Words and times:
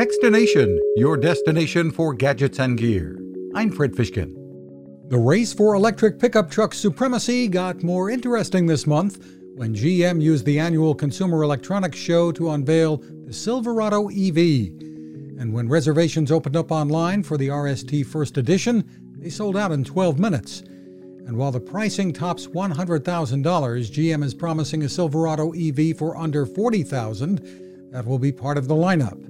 Techstination, 0.00 0.78
your 0.96 1.18
destination 1.18 1.90
for 1.90 2.14
gadgets 2.14 2.58
and 2.58 2.78
gear. 2.78 3.20
I'm 3.54 3.70
Fred 3.70 3.92
Fishkin. 3.92 4.32
The 5.10 5.18
race 5.18 5.52
for 5.52 5.74
electric 5.74 6.18
pickup 6.18 6.50
truck 6.50 6.72
supremacy 6.72 7.48
got 7.48 7.82
more 7.82 8.08
interesting 8.08 8.64
this 8.64 8.86
month 8.86 9.22
when 9.56 9.74
GM 9.74 10.22
used 10.22 10.46
the 10.46 10.58
annual 10.58 10.94
Consumer 10.94 11.42
Electronics 11.42 11.98
Show 11.98 12.32
to 12.32 12.52
unveil 12.52 12.96
the 13.26 13.32
Silverado 13.34 14.08
EV. 14.08 14.38
And 15.38 15.52
when 15.52 15.68
reservations 15.68 16.32
opened 16.32 16.56
up 16.56 16.72
online 16.72 17.22
for 17.22 17.36
the 17.36 17.48
RST 17.48 18.06
First 18.06 18.38
Edition, 18.38 18.88
they 19.18 19.28
sold 19.28 19.54
out 19.54 19.70
in 19.70 19.84
12 19.84 20.18
minutes. 20.18 20.60
And 21.26 21.36
while 21.36 21.52
the 21.52 21.60
pricing 21.60 22.14
tops 22.14 22.46
$100,000, 22.46 23.02
GM 23.04 24.24
is 24.24 24.32
promising 24.32 24.82
a 24.82 24.88
Silverado 24.88 25.52
EV 25.52 25.94
for 25.98 26.16
under 26.16 26.46
$40,000 26.46 27.92
that 27.92 28.06
will 28.06 28.18
be 28.18 28.32
part 28.32 28.56
of 28.56 28.66
the 28.66 28.74
lineup. 28.74 29.29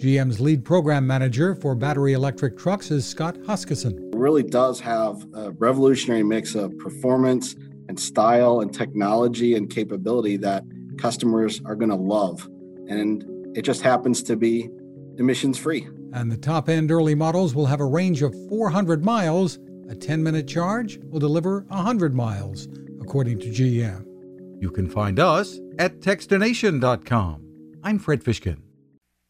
GM's 0.00 0.40
lead 0.40 0.64
program 0.64 1.06
manager 1.06 1.54
for 1.54 1.74
battery 1.74 2.14
electric 2.14 2.56
trucks 2.56 2.90
is 2.90 3.06
Scott 3.06 3.36
Huskisson. 3.40 3.98
It 4.14 4.16
really 4.16 4.42
does 4.42 4.80
have 4.80 5.26
a 5.34 5.50
revolutionary 5.50 6.22
mix 6.22 6.54
of 6.54 6.76
performance 6.78 7.54
and 7.88 8.00
style 8.00 8.60
and 8.60 8.72
technology 8.72 9.56
and 9.56 9.68
capability 9.68 10.38
that 10.38 10.64
customers 10.96 11.60
are 11.66 11.74
going 11.74 11.90
to 11.90 11.96
love. 11.96 12.48
And 12.88 13.22
it 13.54 13.62
just 13.62 13.82
happens 13.82 14.22
to 14.22 14.36
be 14.36 14.70
emissions 15.18 15.58
free. 15.58 15.86
And 16.14 16.32
the 16.32 16.38
top 16.38 16.70
end 16.70 16.90
early 16.90 17.14
models 17.14 17.54
will 17.54 17.66
have 17.66 17.80
a 17.80 17.84
range 17.84 18.22
of 18.22 18.34
400 18.48 19.04
miles 19.04 19.58
a 19.90 19.94
10 19.94 20.22
minute 20.22 20.46
charge 20.46 20.98
will 21.10 21.20
deliver 21.20 21.66
100 21.68 22.14
miles, 22.14 22.68
according 23.02 23.40
to 23.40 23.48
GM. 23.48 24.06
You 24.62 24.70
can 24.70 24.88
find 24.88 25.18
us 25.18 25.58
at 25.78 26.00
Techstination.com. 26.00 27.44
I'm 27.82 27.98
Fred 27.98 28.22
Fishkin. 28.22 28.69